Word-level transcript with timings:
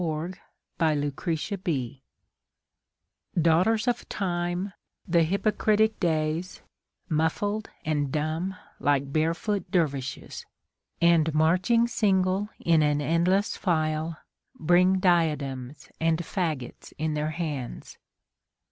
Ralph 0.03 0.39
Waldo 0.79 1.11
Emerson 1.23 1.61
Days 1.63 1.99
DAUGHTERS 3.39 3.87
of 3.87 4.09
Time, 4.09 4.73
the 5.07 5.21
hypocritic 5.21 5.99
Days, 5.99 6.63
Muffled 7.07 7.69
and 7.85 8.11
dumb 8.11 8.55
like 8.79 9.13
barefoot 9.13 9.69
dervishes, 9.69 10.47
And 11.03 11.31
marching 11.35 11.87
single 11.87 12.49
in 12.59 12.81
an 12.81 12.99
endless 12.99 13.55
file, 13.55 14.17
Bring 14.59 14.97
diadems 14.99 15.89
and 15.99 16.17
faggots 16.17 16.93
in 16.97 17.13
their 17.13 17.29
hands. 17.29 17.99